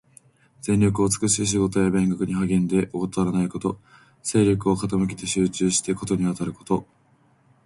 [0.63, 3.79] 全力を尽くし仕事や勉学に励んで、怠らないこと。
[4.23, 6.87] 精力を傾けて集中して事にあたること。